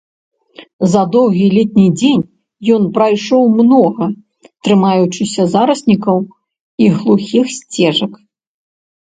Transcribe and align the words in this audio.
За 0.91 1.01
доўгі 1.15 1.49
летні 1.57 1.83
дзень 1.99 2.23
ён 2.75 2.87
прайшоў 2.95 3.43
многа, 3.59 4.07
трымаючыся 4.69 5.47
зараснікаў 5.53 6.17
і 6.87 6.91
глухіх 6.97 7.45
сцежак. 7.59 8.11